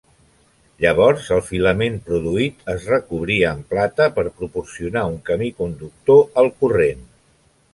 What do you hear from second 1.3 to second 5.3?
el filament produït, es recobria amb plata per proporcionar un